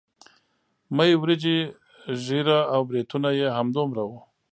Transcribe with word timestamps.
مۍ 0.95 1.11
وريجې 1.21 1.57
ږيره 2.25 2.59
او 2.73 2.81
برېتونه 2.89 3.29
يې 3.39 3.47
همدومره 3.57 4.03
وو. 4.09 4.19